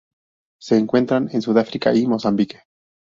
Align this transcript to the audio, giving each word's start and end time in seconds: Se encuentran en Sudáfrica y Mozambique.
Se 0.59 0.79
encuentran 0.79 1.29
en 1.31 1.43
Sudáfrica 1.43 1.93
y 1.93 2.07
Mozambique. 2.07 2.63